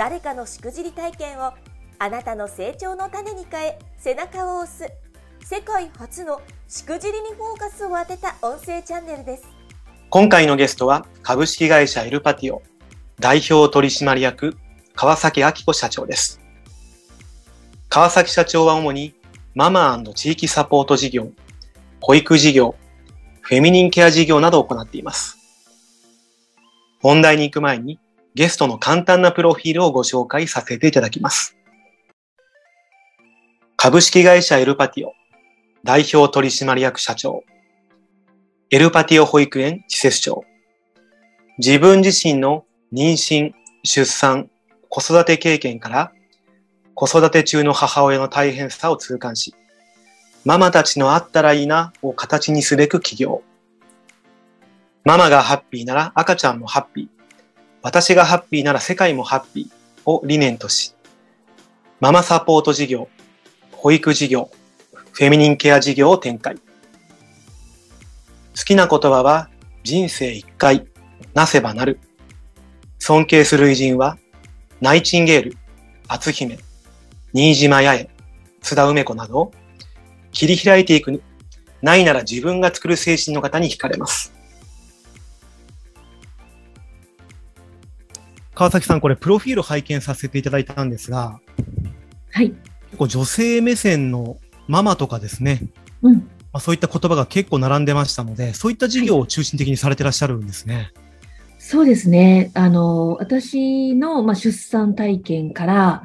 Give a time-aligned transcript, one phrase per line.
[0.00, 1.52] 誰かのしくじり体験を
[1.98, 4.90] あなたの成長の種に変え背中を押す。
[5.44, 9.44] 世界初のしくじりにフォーカスを当てた音声チャンネルです。
[10.08, 12.62] 今回のゲストは株式会社エルパティオ
[13.18, 14.56] 代表取締役
[14.94, 16.40] 川崎明子社長です。
[17.90, 19.12] 川崎社長は主に
[19.54, 21.30] ママ地域サポート事業
[22.00, 22.74] 保育事業
[23.42, 25.36] フェミニンケア事業などを行っています。
[27.02, 28.00] 本題に行く前に
[28.34, 31.56] ゲストの簡単なプロフィールをご紹介させていただきます。
[33.76, 35.14] 株式会社エルパティオ
[35.84, 37.42] 代表取締役社長
[38.70, 40.44] エルパティオ保育園施設長。
[41.58, 44.50] 自分自身の妊娠、出産、
[44.88, 46.12] 子育て経験から
[46.94, 49.54] 子育て中の母親の大変さを痛感し
[50.44, 53.42] ママたちのあったらいいなを形にすべく起業。
[55.04, 57.19] ママがハッピーなら赤ちゃんもハッピー。
[57.82, 60.94] 私がハッピーなら世界もハッピーを理念とし、
[61.98, 63.08] ママサポート事業、
[63.72, 64.50] 保育事業、
[65.12, 66.56] フェミニンケア事業を展開。
[66.56, 66.62] 好
[68.64, 69.48] きな言葉は
[69.82, 70.86] 人生一回、
[71.32, 71.98] なせばなる。
[72.98, 74.18] 尊敬する偉人は、
[74.82, 75.56] ナイチンゲール、
[76.06, 76.58] 篤姫、
[77.32, 78.10] 新島八重、
[78.60, 79.52] 津田梅子など、
[80.32, 81.22] 切り開いていく、
[81.80, 84.34] ないなら自分が作る精神の方に惹かれます。
[88.60, 91.40] 川崎さん、これ、プロフィール拝見させていただいたんですが、
[92.30, 92.50] はい。
[92.50, 94.36] 結構女性目線の
[94.68, 95.62] ママとかですね、
[96.02, 96.16] うん。
[96.16, 96.22] ま
[96.52, 100.74] あ、そういった言葉が結構並んでましたので、そういった事業を中心的にされてらっしゃるんですね。
[100.74, 100.92] はい、
[101.58, 102.50] そうですね。
[102.52, 106.02] あの、私の、まあ、出産体験から、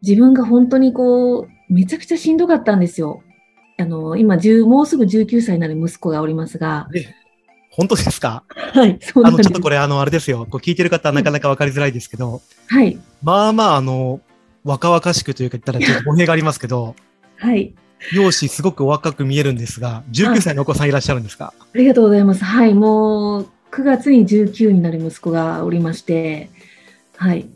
[0.00, 3.22] 自分が本当にこう、めちゃくちゃしんどかったんですよ。
[3.76, 6.88] あの、今、もうすぐ19歳になる息子がおりますが、
[7.76, 8.44] 本当ですか？
[8.54, 9.24] はい、そう。
[9.26, 10.46] あの、ちょっとこれ、あの、あれですよ。
[10.48, 12.96] こう聞いてる方はなかなかわかりづらいですけど、はい。
[13.22, 14.20] まあまあ、あの、
[14.62, 16.94] 若々しくというか言ったらちょっと語弊がありますけど、
[17.36, 17.74] はい。
[18.12, 21.52] 容姿すごくお若く見えるんですが、19歳のお子さんいらっしゃるんですか？
[21.58, 22.44] ありがとうございます。
[22.44, 26.50] はい、もう、9月に19になる息子がおりまして、
[27.16, 27.48] はい。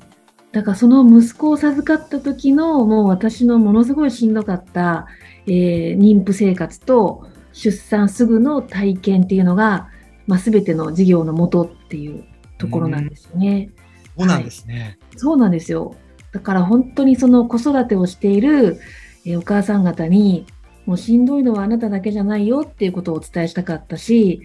[0.51, 5.07] だからその息子を授かった時の、もう私のものすごいしんどかった、
[5.47, 9.89] えー、妊婦生活と出産すぐの体験っていうのが、
[10.29, 12.25] まあ、全ての事業のもとっていう
[12.59, 13.71] ところなんですよね。
[14.17, 15.97] そうなんですね、はい、そうなんですよ。
[16.33, 18.79] だから本当にその子育てをしている、
[19.25, 20.47] えお母さん方に、
[20.87, 24.43] もうしんどいのはあなただけじゃないよっていうことをお伝えしたかったし、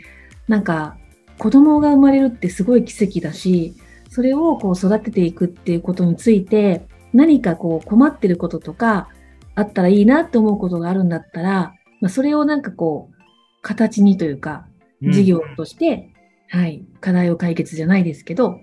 [0.48, 0.98] なんか
[1.38, 3.76] 子供が生まれるってすごい奇跡だし、
[4.10, 9.10] それをこう育てていくっていうことについて、何かこう困ってることとか、
[9.56, 13.16] あったらいいなって思うことがあるんだったら、まあ、それをなんかこう、
[13.62, 14.68] 形にというか、
[15.12, 16.10] 事業として、
[16.54, 18.60] うん、はい、課題を解決じゃないですけど、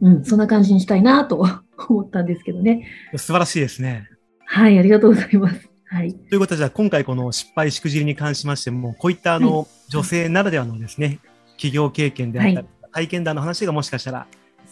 [0.00, 1.44] うん、そんな感じにしたいなと
[1.88, 2.86] 思ったんですけどね。
[3.16, 4.08] 素晴らしいですね。
[4.44, 5.68] はい、ありがとうございます。
[5.86, 6.14] はい。
[6.14, 11.18] ということで、じゃあ今回この失敗しくじりに関しましても、こういったあの、はい、女性ならではのですね、
[11.56, 14.26] 企業経験であったり、はい、体験談の話がもしかしたら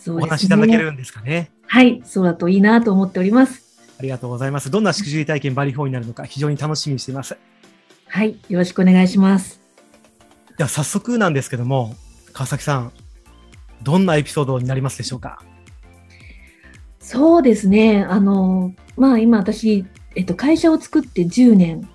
[0.09, 1.51] お話しいただけるんですかね。
[1.67, 3.71] はい、そうだといいなと思っております。
[3.99, 4.71] ありがとうございます。
[4.71, 7.37] どんなしくじり体験バリフォーになるのか非常に楽しみにしています。
[8.09, 9.60] はい、よろしくお願いします。
[10.61, 11.97] では早速なんですけども、
[12.35, 12.93] 川崎さん、
[13.83, 15.43] どんなエピソードになりますでしょうか？
[16.99, 18.05] そうですね。
[18.07, 19.87] あの、まあ今私、
[20.17, 21.89] えっと、会社を作って10年、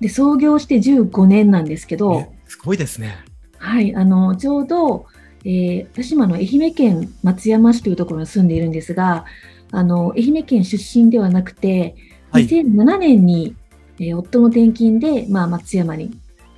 [0.00, 3.18] で、創業して15年なんですけど、すごいですね。
[3.58, 5.06] はい、あの、ちょうど、
[5.44, 9.26] えー、私もあの愛媛県松山市というところに住んでいるんですが、
[9.70, 11.94] あの、愛媛県出身ではなくて、
[12.32, 13.54] 2007年に、
[14.00, 16.10] えー、夫の転勤で、まあ、松山に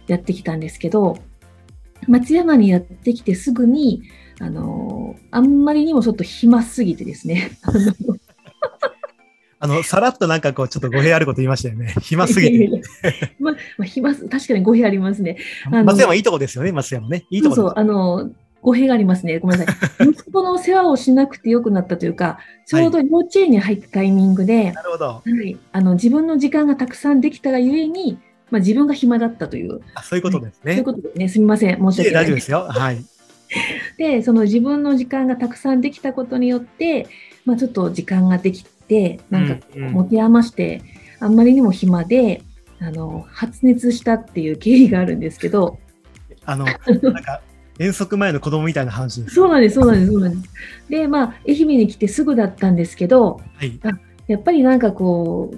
[0.06, 1.18] やってきたんですけど、
[2.08, 4.02] 松山にやってきてすぐに、
[4.40, 7.52] あのあんまりにもちょっと暇すぎてですね。
[9.60, 11.94] あの、さらっとなんかこう、ちょっと語弊あること言いましたよね。
[12.02, 12.82] 暇すぎて。
[13.40, 15.38] まあ、まあ、暇確かに語弊ありますね。
[15.70, 17.24] 松山いいとこですよね、松山ね。
[17.30, 18.30] いいとこそうそう、あの、
[18.60, 19.38] 語弊がありますね。
[19.38, 19.72] ごめんなさ
[20.04, 20.04] い。
[20.08, 24.74] 息子の世話をしなくてよくなったというか、ちょうど幼稚園に入ったタイミングで。
[25.72, 28.18] あの、自分の時間がたくさんできたがゆえに、
[28.50, 29.80] まあ、自分が暇だったという。
[29.94, 30.72] あそういうことですね。
[30.72, 31.28] そういうことですね。
[31.28, 31.76] すみません。
[31.76, 32.24] 申し訳ない。
[32.24, 32.66] 大丈夫ですよ。
[32.68, 33.04] はい。
[33.98, 37.06] で、その自分の時間がたくさんできたことによって、
[37.44, 40.82] まあちょっと時間ができて、なんかうんうん持て余して、
[41.20, 42.42] あんまりにも暇で、
[42.80, 45.78] あの、発熱したっていう経緯があるんですけど、
[46.44, 47.40] あの、なんか、
[47.78, 49.34] 遠足前の子供みたいな話です。
[49.34, 50.54] そうなんです、そうなんです、そうなんです。
[50.88, 53.80] で、まあ、愛媛に来てすぐだったんですけど、はい。
[54.28, 55.52] やっぱりなんかこ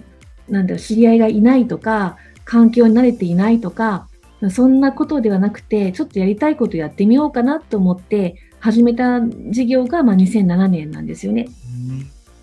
[0.48, 2.16] う、なんだろう、知り合いがいないとか、
[2.46, 4.08] 環境に慣れていないとか、
[4.50, 11.48] そんなことではなくて、ちょっとやりたいことやってみようかなと思って、始めた事業が、まあ、2007年なんですよね。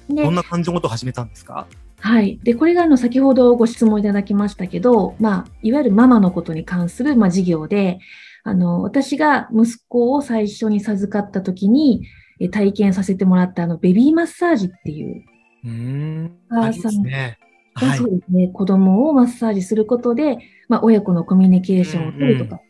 [0.09, 1.65] どんな感情のことを始めたんですか？
[1.99, 2.37] はい。
[2.43, 7.99] で、これがあの、先ほどご質問いただきましたけど、まあ、いわゆるママのことに関する、まあ、事業で、
[8.43, 12.05] あの、私が息子を最初に授かった時に、
[12.41, 15.23] え体験させてもらったあの、ベビーマッサージっていう、
[15.63, 16.37] うん。
[16.49, 17.37] ありますね。
[17.73, 18.09] はいそう。
[18.09, 20.37] ですね、子供をマッサージすることで、
[20.69, 22.61] まあ、親子のコミュニケーションを取るとか、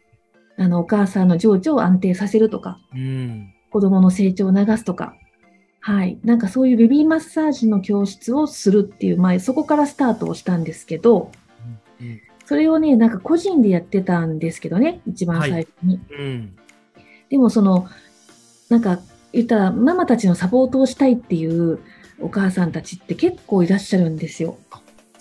[0.58, 3.54] あの、お母さんの情緒を安定させるとか、うん。
[3.72, 5.16] 子供の成長を促すとか、
[5.80, 6.18] はい。
[6.24, 11.32] なんかそういうベビーマッサージの教室をするっていう、まあ、そこからスタートをしたんですけど、
[12.00, 16.00] うんそれをね、なんか個人でやってたんですけどね、一番最初に。
[16.12, 16.56] うん。
[17.30, 17.88] でもその、
[18.70, 19.00] なんか
[19.32, 21.80] 言ったら、ママたちのサポートをしたいっていう
[22.20, 24.58] お母さんたちって結構いらっしゃるんですよ。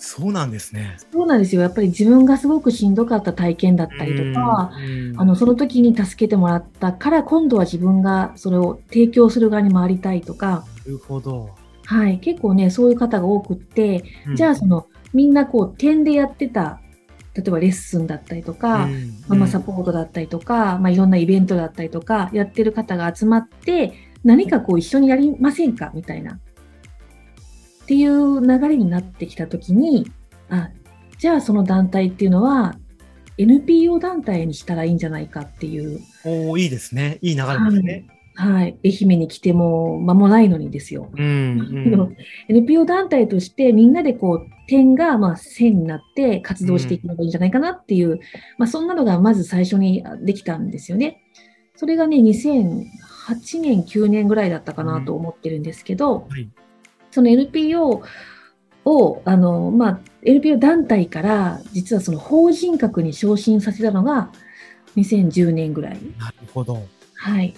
[0.05, 0.97] そうなんですね。
[1.13, 1.61] そうなんですよ。
[1.61, 11.51] やっぱり自分がすごくしんどかった体験だったりとか、うんあの、その時に助けてもらったから、今度は自分がそれを提供する側に回りたいとか、なるほど。
[11.85, 16.81] はい、結構ね、そういう方が多くって、うんじゃあその、みんなこう、点でやってた、
[17.33, 23.93] 例えばレッスンだったりとか、うんママサポートだったりとか、まあ、いろんなイベントだったりとか、やってる方が集まって、
[24.25, 25.91] 何かこう一緒にやりませんか？
[25.93, 26.39] みたいな。
[27.83, 30.09] っていう流れになってきたときに、
[30.49, 30.69] あ、
[31.17, 32.75] じゃあその団体っていうのは、
[33.37, 37.19] NPO 団体にしたらいいんじゃないかっていう、おーいいですね。
[37.21, 38.05] いい流れですね。
[38.35, 41.09] はい、愛媛に来ても間もないのにですよ。
[41.13, 41.23] うん。
[41.23, 48.19] うん NPO 団体としてみんなでこう点がまあ線になって活動していくのがいいんじゃないかなっていう、
[48.57, 51.21] まあそんなのがまず最初にできたんですよね。
[51.75, 56.49] それがね、2008年、9年ぐらいだったかなと思ってるんですけど、はい。
[57.13, 58.01] その NPO
[58.85, 64.31] を、あの、まあ NPO 団体から実はその法人格に昇進させたのが
[64.97, 65.99] 2010年ぐらい。
[66.17, 66.81] なるほど。
[67.15, 67.53] はい。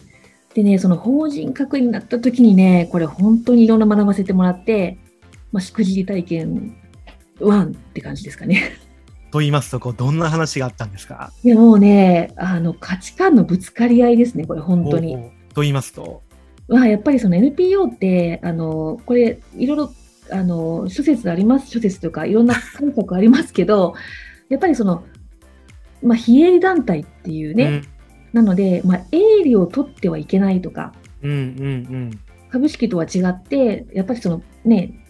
[0.53, 4.97] でね、その法人格になった時にね、これ本当にいろんな学ばせてもらって、
[5.51, 6.77] まあ、しくじり体験
[7.39, 8.73] 1って感じですかね。
[9.31, 11.31] と言いますと、こう、どんな話があったんですか？
[11.43, 15.15] いや、もうね、あの、価値観のぶつかり合いですね、これ本当に。
[15.53, 16.21] と言いますと？
[16.67, 19.93] まあ、やっぱりその NPO って、あの、これ、いろいろ、
[20.31, 23.93] あの、諸説あります、諸説というか、いろんな解釈ありますけど、
[24.49, 25.03] やっぱりその、
[26.01, 27.83] まあ、非営利団体っていうね、
[28.33, 31.31] なので、まあ、営利を取ってはいけないとか、うん。
[31.31, 32.19] うんうん
[32.51, 35.05] 株式とは違って、やっぱりそのね、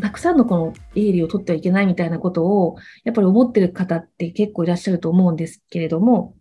[0.00, 6.34] たくさんのこの営利を取ってはいけないみたいなことを、やっぱり思ってる方って結構いらっしゃると思うんですけれども、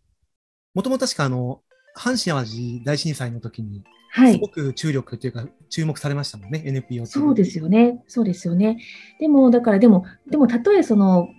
[0.73, 1.61] もともと確かあの、
[1.95, 4.47] 阪神淡路大震災の時に、はいすご。
[4.47, 8.01] く注力というか、注目されましたもんね、NPO そうですよね。
[8.07, 8.79] そうですよね。
[9.19, 11.29] でも、だからでも、でも、たとえその、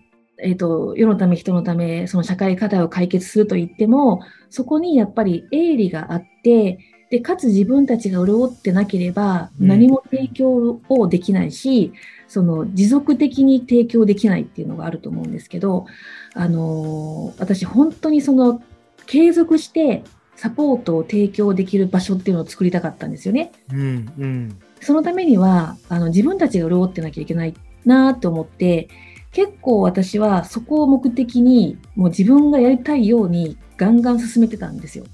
[0.43, 6.79] えっ、と、世のため、人のため、その社会課題を解決すると言っても、そこにやっぱり営利があって、
[7.11, 11.93] で、かつ自分たちが潤ってなければ、うん何も提供をできないし、
[12.29, 15.87] その、持続的に提供できないっていうのがあると思うんですけど、
[16.35, 18.63] あのー私、本当にその、
[19.07, 20.05] 継続して
[20.41, 23.53] サポートを提供できる場所っていうのを作りたかったんですよね。
[23.71, 24.59] うんうん。
[24.81, 27.53] そのためには、あの、自分たちが潤ってなきゃいけない
[27.85, 28.89] なと思って、
[29.33, 35.05] 結構私はそこを目的に、もう自分がやりたいようにガンガン進めてたんですよ。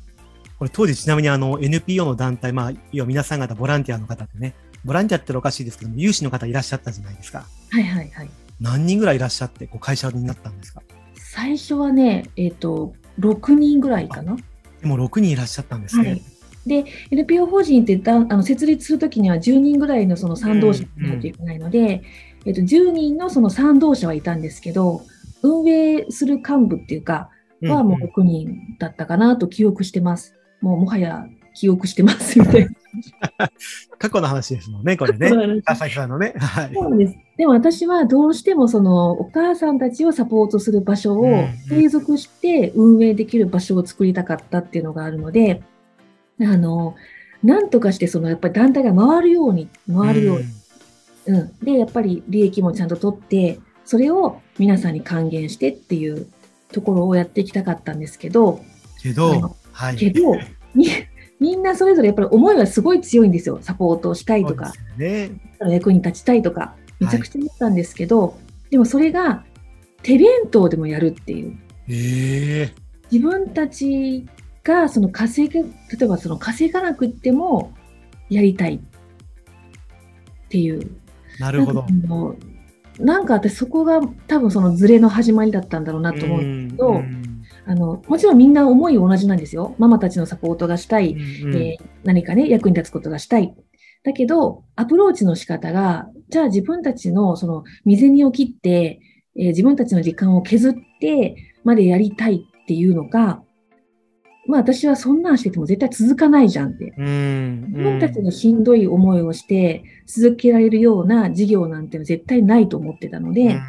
[0.60, 4.54] これ当時ちなみにあの NPO の団体、まあ、要は皆さん方ボランティアの方でね、
[4.84, 7.48] ボランティアっておかしいですけども、有志の方いらっしゃったじゃないですか。
[7.70, 8.30] はいはいはい。
[8.60, 10.82] 何人ぐらいいらっしゃって、こう会社になったんですか？
[11.16, 14.36] 最初はね、えっ、と、6人ぐらいかな。
[14.86, 16.10] でも6人いらっしゃったんですね。
[16.10, 16.22] はい。
[16.66, 22.02] で、NPO 法人ってだんあの設立するときには10人ぐらいのその賛同者がいないといけないので、
[22.44, 25.02] えっと、10人のその賛同者はいたんですけど、
[25.42, 27.30] 運営する幹部っていうか、
[27.62, 30.34] うんはもう6人だったかなと記憶してます。
[30.60, 31.26] もうもはや
[31.56, 32.68] 記憶してますみたい
[33.98, 35.30] 過去の話ですもんね、これね。
[35.30, 35.62] な。
[35.64, 36.34] 朝日さんのね。
[36.36, 36.70] はい。
[36.74, 37.16] そうなんです。
[37.38, 45.62] でも私はどうしてもそのお母さんたちをサポートする場所をうんうん継続して運営できる場所を作りたかったっていうのがあるので、
[46.40, 46.94] あの、
[47.42, 50.44] なんとかしてそのやっぱり団体が回るように、回るように。
[51.26, 51.52] うん。
[51.64, 56.26] で、やっぱり利益もちゃんと取って、それを皆さんに還元してっていう
[56.70, 58.60] ところをやっていきたかったんですけど、
[59.02, 59.96] けどはい。
[59.96, 60.34] けど、
[60.74, 60.88] に
[61.38, 63.58] みんなそれぞれやっぱり思いはすごい強いんですよ。
[63.60, 65.30] サポートをしたいとか、ね。
[65.60, 68.38] 役に立ちたいとか、めちゃくちゃ思ったんですけど、
[68.70, 69.44] でもそれが
[70.02, 71.58] 手弁当でもやるっていう。
[71.88, 74.26] ええ自分たち
[74.64, 77.72] がその稼ぐ、例えばその稼がなくっても
[78.28, 78.80] やりたいっ
[80.48, 80.90] ていう。
[81.38, 81.86] なるほど。
[82.98, 87.25] なんか私そこが多分そのズレの始まりだったんだろうなと思うんですけど、ん
[87.68, 89.74] あのもちろんみんな思い同じなんですよ。
[89.78, 91.16] ママたちのサポートがしたい、う
[91.48, 93.52] んえー何かね、役に立つことがしたい。
[94.04, 99.00] だけど、アプローチの仕方が、じゃあ自分たちのその未然を切って、
[99.36, 103.42] えー自分たちの時間を削ってまでやりたいっていうのが、
[104.46, 106.94] まあ私はそんなんしてても絶対続かないじゃんって。
[106.96, 107.64] うん。
[107.70, 113.60] 自分たちのしんどい思いをして続けられるような事業なんて絶対ないと思ってたので、うん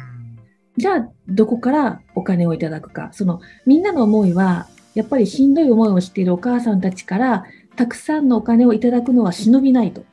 [0.78, 3.10] じゃあ、どこからお金をいただくか。
[3.12, 7.44] その、みんなの思いは、やっぱりしんどい思いをしているお母さんたちから、
[7.74, 10.04] たくさんのお金をいただくのは忍びないと。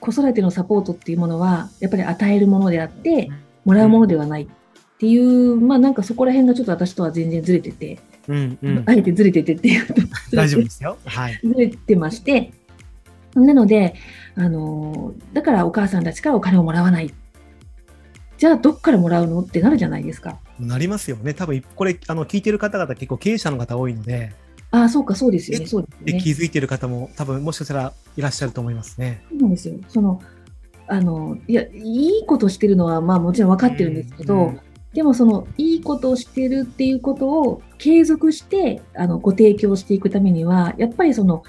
[0.00, 3.30] 子育てのサポートっていうものは、やっぱり与えるものであって、
[3.66, 4.46] もらうものではないっ
[4.98, 9.94] ていう、まあなんかそこら辺がちょっと私とは全然ずれてて、うんうんあえてずれててっていうと、
[10.34, 10.96] 大丈夫ですよ。
[11.04, 11.40] はい。
[11.44, 12.52] ずれてまして、
[13.34, 13.94] なので、
[14.34, 17.12] あの、だからお母さんたちからお金をもらわない。
[18.42, 19.38] じゃあ、どっからもらうの？
[19.38, 20.36] ってなるじゃないですか。
[20.58, 21.32] なりますよね。
[21.32, 24.32] 多分これ、あの、聞いてる方々結構経営者の方多いので、
[24.72, 25.64] ああ、そうか、そうですよね。
[25.64, 26.20] えそうですでね。
[26.20, 29.22] 気づいてる方も多分もしかしたらいらっしゃると思いますね。
[29.30, 29.76] そうなんですよ。
[29.86, 30.20] その、
[30.88, 31.68] あの、いや、い
[32.22, 34.60] いことしてるのは、まあもちろん分かってるんですけど、うん
[34.92, 41.44] でもその、いいことをしてるっていうことを継続して、あの、ご提供していくためには、やっぱりその、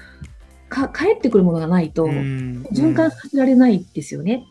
[0.68, 4.46] か、帰ってくるものがないと、うん循環させられないですよね。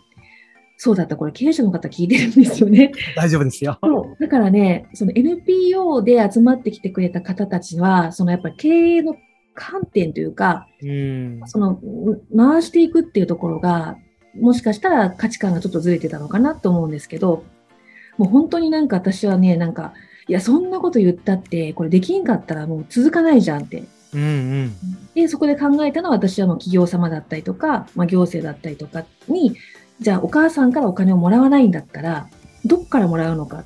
[0.84, 2.92] そうだった、これ経営者の方聞いてるんですよね。
[3.16, 3.80] 大丈夫ですよ。
[4.20, 9.16] だからね、その NPO で集まってきてくれた方たちは、そのやっぱり経営の
[9.54, 11.42] 観点というか、うん。
[11.46, 11.80] そのん
[12.36, 13.96] 回していくっていうところが、
[14.38, 17.46] もしかしたら価値観がちょっとずれてたのかなと思うんですけど、
[18.18, 19.94] もう本当になんか私はね、なんか、
[20.28, 23.86] いや、そんなこと言ったって、これできんかったらもう続かないじゃんって。
[24.14, 24.24] うんう
[24.66, 24.74] ん。
[25.16, 29.56] で、そこで考えたのは私はもう企業様だったりとか、まあ、行政だったりとかに、
[30.00, 32.28] じゃあお母さんからお金をもらわないんだったら、
[32.66, 33.64] どっからもらうのか？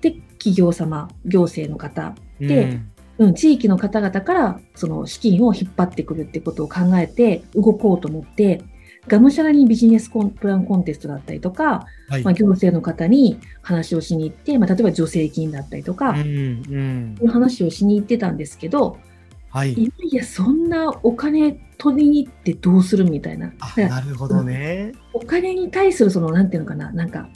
[0.00, 2.80] で、企業様、行政の方、で
[3.18, 8.62] うん、地域の方々からその資金を引っ張ってくるってことを考えて動こうと思って、
[9.06, 12.22] がむしゃらにビジネスコンプランコンテストだったりとか、はい。
[12.22, 17.16] まあ、行政の方に話をしに行って、まあ、例えば助成金だったりとか、うんそううん。
[17.20, 18.98] いう話をしに行ってたんですけど、
[19.52, 19.74] はい。
[19.74, 23.52] いやいや、そんなお金取りに行ってどうするみたいな。
[23.76, 24.92] なるほどね。
[25.12, 27.28] お金に対するその、なんていうのかな、なんか、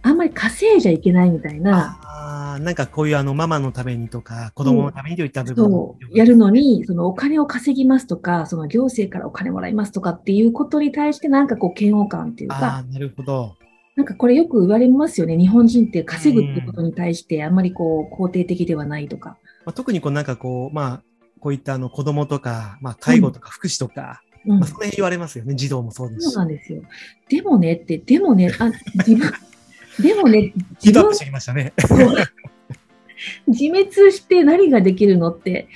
[0.00, 13.54] あんまり稼いじゃいけないみたいな、ああ、なんかこういうあのママのためにとか子供のためにといった部分そう、やるのに、そのお金を稼ぎますとか、その行政からお金もらいますとかっていうことに対してなんかこう嫌悪感っていうあか、あ、なるほど。
[13.94, 15.36] なんかこれよく言われますよね。
[15.36, 19.36] 日本人って稼ぐってことに対してあんまりこう肯定的ではないとか。
[19.66, 21.02] まあ、特にこうなんかこう、まあ、
[21.42, 25.56] こういったあの子供とか、まあ、介護とか福祉とか、うんまあ、その辺言われますよね。
[25.56, 26.44] 児童もそうですしそうな。
[26.44, 26.82] んですよ。
[27.28, 28.70] でもねって、でもね、あ、
[29.04, 29.32] 自分、
[30.00, 31.72] でもね、自分ヒートアップしてきましたね。
[33.48, 35.66] 自滅して何ができるのって、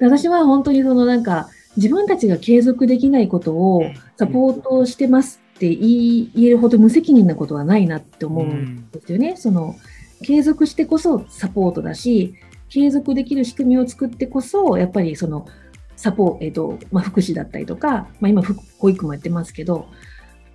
[0.00, 3.84] 私は本当にそのなんか、自分たちが継続できないことを
[4.16, 9.36] サポートしてますって言えるほど無責任なことはないなって思うんですよね。
[9.36, 9.76] その、
[10.24, 12.34] 継続してこそサポートだし、
[12.74, 15.46] 継続できる仕組みを作ってこそ、やっぱりその、
[15.94, 19.86] サポえっ、と、まあ、福祉だったりとか、まあ、今、ふ保育もやってますけど、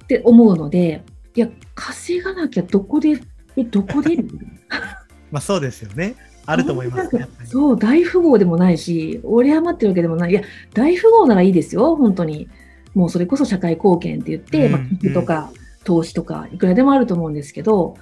[0.03, 3.21] って思うので、いや、稼がなきゃどこで、
[3.55, 4.17] え、どこで？
[5.31, 6.15] まあそうですよね。
[6.45, 7.25] あると思います、ね。
[7.45, 10.31] そう、大富豪でもないし、折り余ってるわけでもない。
[10.31, 10.41] いや、
[10.73, 12.49] 大富豪ならいいですよ、本当に。
[12.93, 15.51] もうそれこそ社会貢献って言って、うんまあ、寄付とか
[15.85, 17.95] 投資とか、いくらでもあると思うんですけど、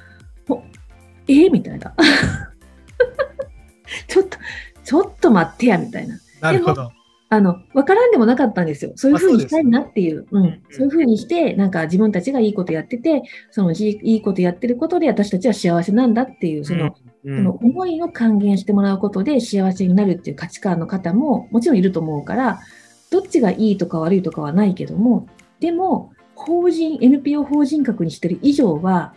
[0.47, 0.63] ほ
[1.27, 1.93] えみたいな。
[4.07, 4.37] ちょっと、
[4.83, 6.19] ちょっと待ってや、みたいな。
[6.41, 6.91] なるほど。
[7.29, 8.93] あの、わからんでもなかったんですよ。
[8.95, 10.25] そういうふうにしたいなっていう。
[10.31, 10.61] うんうん。
[10.71, 22.59] そういうふうにして、なんか自分たちがいいことやってて、そのじいいことやってることで私たちは幸せなんだっていう、その、うん、その思いを還元してもらうことで幸せになるっていう価値観の方ももちろんいると思うから、
[23.11, 25.27] どっちがいいとか悪いとかはないけども、
[25.59, 29.13] でも、法人、NPO 法人格にしてる以上は、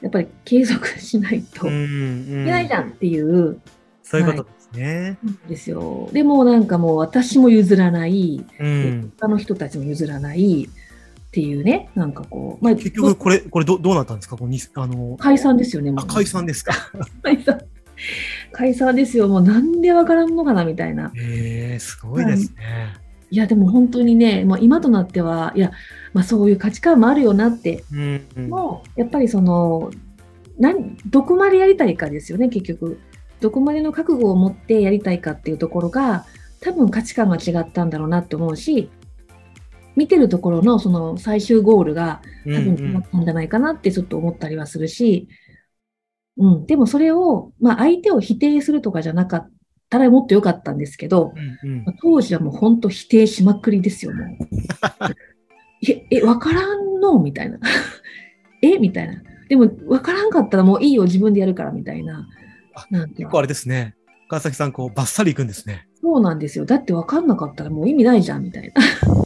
[0.00, 3.60] やっぱり継続しないというんうんけないじゃんっていう、
[4.02, 5.18] そういうことですね。
[5.24, 6.08] んですよ。
[6.12, 9.12] でもなんかもう私も譲らない、うん。
[9.18, 14.36] 他の人たちも譲らないっていうね、なんかこう、まあ、結局、これ、これど、どうなったんですか？
[14.36, 16.72] こうにあの、解散ですよね、もあ、う解散ですか。
[17.22, 17.60] 解散。
[18.52, 19.28] 解散ですよ。
[19.28, 21.12] もうなんでわからんのかなみたいな。
[21.14, 22.94] へえー、すごいですね。
[23.30, 25.70] いや、でも本当にね、まあ、今となっては、いや、
[26.12, 29.90] まあ、そういう価値観もあるよなって、うんうんもう、やっぱりその、
[30.58, 32.98] 何、どこまでやりたいかですよね、結局。
[33.42, 36.24] どこまでの覚悟を持ってやりたいかっていうところが、
[36.60, 38.88] 多分価値観が違ったんだろうなって思うし、
[39.96, 45.28] 見てるところのその最終ゴールがうん多分違ったんじゃないかなってちょっと思ったりはするし、
[46.38, 49.50] うん、でもそれを、まあ相手を否定するとかじゃなかっ
[49.90, 54.28] たらもっと良かったんですけど、うんうんまあ当時はもう本当否定しまくりですよ、もう。
[55.90, 57.18] え、え、わからんの？
[57.18, 57.58] みたいな。
[58.62, 58.78] え？
[58.78, 59.20] みたいな。
[59.48, 62.26] でも、わからんかったらもういいよ、自分でやるから、みたいな
[63.16, 63.94] 結構あれですね。
[64.28, 65.88] 川崎さん、こう、バッサリいくんですね。
[66.00, 66.64] そうなんですよ。
[66.64, 68.82] だってわかんなかったらもう意味ないじゃん、みたいな。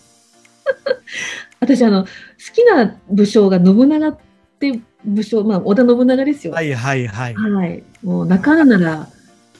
[1.60, 2.08] 私、あの、好
[2.54, 4.18] きな武将が信長っ
[4.58, 6.52] て武将、まあ、織田信長ですよ。
[6.52, 7.34] はいはいはい。
[7.34, 7.82] はい。
[8.02, 9.08] もう、泣かぬなら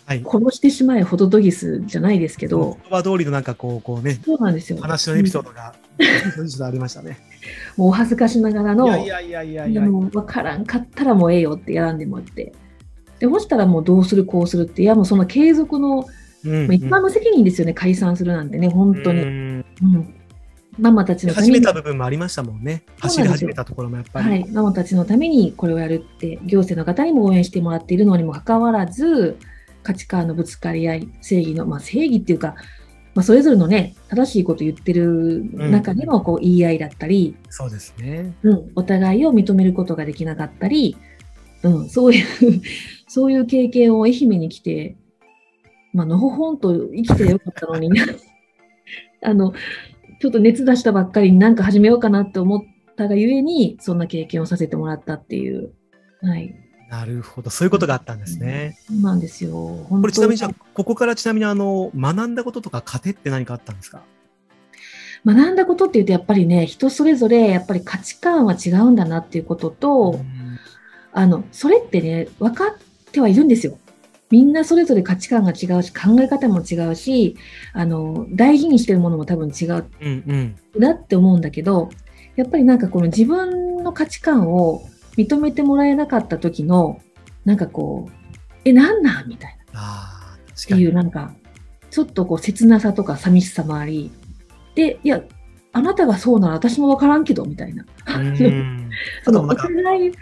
[0.07, 0.23] はい。
[0.25, 4.79] 殺してしまえ、ホトトギスじゃないですけど、言葉通りのなんかこう、こうね、そうなんですよ。
[4.81, 7.19] 話のエピソードが、ちょっとありましたね。
[7.77, 9.83] もうお恥ずかしながらの、いやいやいやいやいや。
[9.83, 12.53] でも分からんかったらもうええよって選んでもらって。
[13.19, 16.07] で、そしたらもうどうするこうするって、いやもうその継続の、
[16.45, 19.23] うんまあ一般の責任ですよね、解散するなんてね、本当に。
[19.23, 19.61] ううん。
[19.97, 20.15] ん
[20.79, 22.83] ママたちのために、始めた部分もありましたもんね。
[23.01, 24.29] 走り始めたところもやっぱり。
[24.29, 29.39] はい、ママたちのためにこれをやるって、行政の方にも応援してもらっているのにもかかわらず、
[29.83, 32.57] 価値観のぶつかり合い、正義の、まあ正義っていうか、
[33.15, 38.35] まあそれぞれのね、正しいこと言ってる中でのこう言い合いだったり、そうですね。
[38.43, 40.97] うん、お互いを認めることができなかったり、
[41.63, 42.27] うん、そういう、
[43.07, 44.97] そういう経験を愛媛に来て、
[45.93, 47.91] まあのほほんと生きてよかったのに、
[49.23, 49.53] あの、
[50.21, 52.63] ちょっと熱出したばっかりになんか始めようかなって思っ
[52.97, 55.73] たがゆえに、そんな経験をさせてもらったっていう。
[56.23, 56.55] はい。
[56.91, 57.51] なるほど。
[57.51, 58.77] そういうことがあったんですね。
[58.87, 59.51] そうなんですよ。
[59.89, 64.03] 本これちなみにじゃここからちなみにあの、学んだこととか糧って何かあったんですか？
[65.25, 70.59] 学んだことっていうと、やっぱりね、人それぞれ、やっぱり価値観は違うんだなっていうことと、うん
[71.13, 72.75] あの、それってね、分かっ
[73.17, 73.79] てはいるんですよ。
[74.31, 77.37] みんなそれぞれ価値観が違うし、考え方も違うし、
[77.73, 79.85] あの、大事にしてるものも多分違う。
[80.79, 81.91] なって思うんだけど、
[82.35, 84.83] やっぱりなんかこの自分の価値観を
[85.17, 87.01] 認めてもらえなかった時の、
[87.45, 88.13] なんかこう、
[88.65, 89.81] え、なんなんみたいな。
[90.53, 90.93] っていう。
[90.93, 91.33] なんか、
[91.91, 94.11] ちょっとこう切なさとか寂しさもあり、
[94.75, 95.23] で、いや、
[95.73, 97.87] あなたがそうなら私もわからんけど、みたいな。
[98.19, 98.91] うん。
[99.25, 100.13] そのお互い、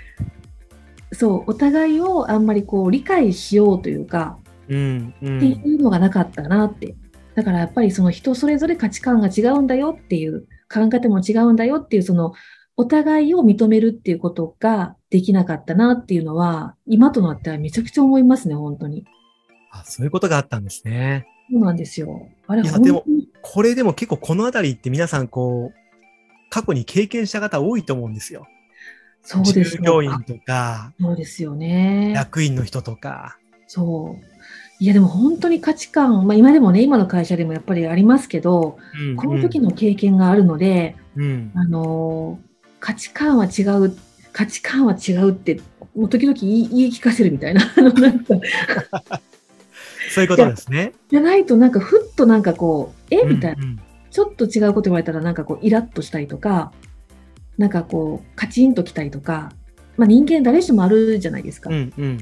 [1.15, 5.53] そう、お互いをあんまりこう理解しようというか、うんうってん。
[5.53, 6.97] いうのがなかったなって。
[7.35, 12.33] だからやっぱりその人それぞれ価値観が違うんだよっていう、考え方も違うんだよっていう、その
[12.77, 19.05] お互いを認めるっていうことができなかったなっていうのは、今となってはめちゃくちゃ思いますね、本当に。
[19.71, 21.27] あそういうことがあったんですね。
[21.51, 22.29] そうなんですよ。
[22.47, 23.05] あれ、いやでも
[23.43, 28.47] これでも結構このあたりって皆さんこう、過去に経験した方多いと思うんですよ。
[29.25, 32.13] そうです従業員とか、そうですよね。
[32.15, 33.39] 役員の人とか。
[33.67, 34.25] そう。
[34.79, 41.51] いや、でも本当に価値観、まあ今でもね、今の会社でもやっぱりありますけど、うんこの時の経験があるので、うん。
[41.55, 42.47] あのー
[42.81, 43.97] 価値観は違う、
[44.35, 45.59] 価値観は違うって、
[45.97, 47.81] もう時々言い言い聞かせるみたいな、 そ
[50.21, 50.93] ういうことですね。
[51.09, 53.25] じゃないとなんかふっとなんかこう、え？
[53.25, 53.81] みたいな、うんうん
[54.15, 56.71] ちょっと違うこと言われたらなんかこう、イラッとしたりとか、
[57.59, 59.53] なんかこう、カチンときたりとか、
[59.97, 61.71] まあ人間誰しもあるじゃないですか。
[61.71, 62.19] うんうん。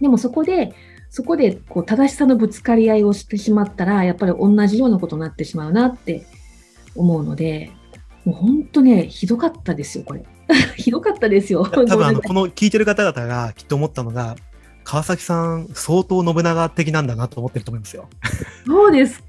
[0.00, 0.72] でもそこで、
[1.10, 6.24] そこでこう正しさのぶつかり合いをしてしまったら、やっぱり同じようなことになってしまうなって
[6.94, 7.70] 思うので、
[8.24, 10.24] もう本当ね、ひどかったですよ、これ。
[10.76, 11.64] ひどかったですよ。
[11.64, 14.36] 多分あの、 この聞いてる方々がきっと思ったのが、
[14.84, 18.08] 川崎さん相当信長的なんだなと思ってると思いますよ。
[18.66, 19.22] そうです。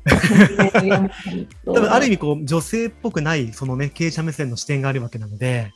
[1.66, 5.72] 多分ある意味こう女性っぽくないそのね経営者目線の視点があるわけなので、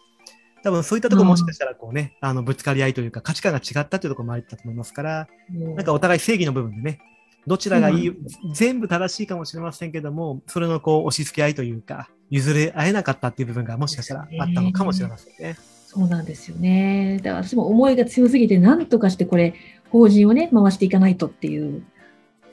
[0.63, 7.00] 多分そういったところもしかしたらこうね、あのぶつかり合いというか価値観が違ったというところもあったと思いますから、もうなんかお互い正義の部分でね、
[7.46, 15.56] どちらがいい、そうなん全部正しいかもしれませんけども、それのこう押し付け合いというか、譲れ合えなかったっていう部分がもしかしたらあったのかもしれませんね。
[15.98, 17.18] そうなんですよね。
[17.24, 19.56] だから私も思いが強すぎて、なんとかしてこれ、
[19.90, 21.82] 法人をね、回していかないとっていう。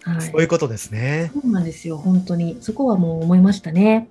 [0.02, 0.22] はい。
[0.22, 1.30] そういうことですね。
[1.34, 2.56] そうなんですよ、本当に。
[2.60, 4.08] そこはもう思いましたね。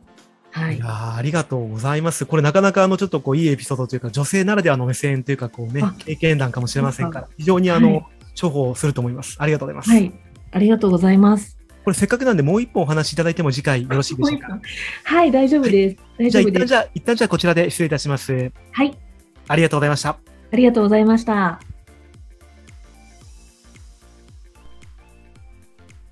[0.51, 0.85] はいいや。
[0.85, 2.25] ーありがとうございます。
[2.25, 9.35] これなかなかあのちょっとこういいエピソードというか、女性ならではの目線というか、こうねあ、経験談かもしれませんから、非常にあの、はい重宝すると思います。
[9.37, 9.91] ありがとうございます。
[9.91, 10.11] はい。
[10.51, 11.55] ありがとうございます。
[11.83, 14.59] これせっかくなんでもう一本お話しいただいても次回よろしいでしょうか？
[15.03, 15.97] はい、大丈夫です。
[16.17, 16.63] 大じゃあ丈夫です。
[16.63, 18.51] 一旦じゃあ、一旦じゃあこちらで失礼いたします。
[18.71, 18.97] はい。
[19.47, 20.09] ありがとうございました。
[20.09, 21.59] ありがとうございました。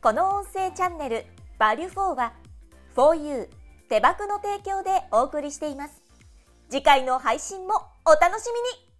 [0.02, 1.26] この音声チャンネル
[1.60, 2.34] 「バリュフォーは
[2.96, 3.48] 4U
[3.88, 6.02] 手箱の提供でお送りしています
[6.70, 8.90] 次回の配信もお楽しみに